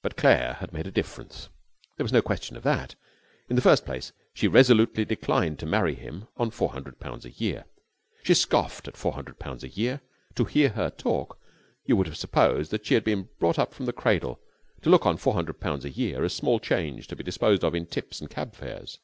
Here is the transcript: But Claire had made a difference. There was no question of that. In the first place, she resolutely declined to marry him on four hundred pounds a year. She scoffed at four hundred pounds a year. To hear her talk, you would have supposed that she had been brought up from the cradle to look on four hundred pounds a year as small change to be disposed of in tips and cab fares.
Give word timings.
But 0.00 0.16
Claire 0.16 0.54
had 0.54 0.72
made 0.72 0.86
a 0.86 0.90
difference. 0.90 1.50
There 1.98 2.04
was 2.04 2.14
no 2.14 2.22
question 2.22 2.56
of 2.56 2.62
that. 2.62 2.94
In 3.46 3.56
the 3.56 3.60
first 3.60 3.84
place, 3.84 4.10
she 4.32 4.48
resolutely 4.48 5.04
declined 5.04 5.58
to 5.58 5.66
marry 5.66 5.94
him 5.94 6.28
on 6.38 6.50
four 6.50 6.70
hundred 6.70 6.98
pounds 6.98 7.26
a 7.26 7.30
year. 7.30 7.66
She 8.22 8.32
scoffed 8.32 8.88
at 8.88 8.96
four 8.96 9.12
hundred 9.12 9.38
pounds 9.38 9.64
a 9.64 9.68
year. 9.68 10.00
To 10.36 10.46
hear 10.46 10.70
her 10.70 10.88
talk, 10.88 11.38
you 11.84 11.94
would 11.94 12.06
have 12.06 12.16
supposed 12.16 12.70
that 12.70 12.86
she 12.86 12.94
had 12.94 13.04
been 13.04 13.28
brought 13.38 13.58
up 13.58 13.74
from 13.74 13.84
the 13.84 13.92
cradle 13.92 14.40
to 14.80 14.88
look 14.88 15.04
on 15.04 15.18
four 15.18 15.34
hundred 15.34 15.60
pounds 15.60 15.84
a 15.84 15.90
year 15.90 16.24
as 16.24 16.32
small 16.32 16.58
change 16.58 17.06
to 17.08 17.14
be 17.16 17.22
disposed 17.22 17.62
of 17.62 17.74
in 17.74 17.84
tips 17.84 18.18
and 18.18 18.30
cab 18.30 18.54
fares. 18.54 18.98